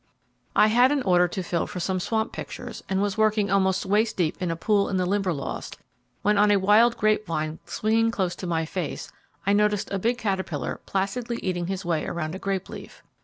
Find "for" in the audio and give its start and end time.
1.67-1.79